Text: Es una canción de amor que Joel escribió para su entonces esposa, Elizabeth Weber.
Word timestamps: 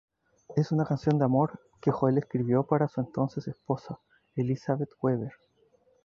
Es 0.55 0.71
una 0.71 0.83
canción 0.83 1.19
de 1.19 1.25
amor 1.25 1.59
que 1.79 1.91
Joel 1.91 2.17
escribió 2.17 2.63
para 2.65 2.87
su 2.87 3.01
entonces 3.01 3.47
esposa, 3.47 3.99
Elizabeth 4.35 4.89
Weber. 4.99 5.33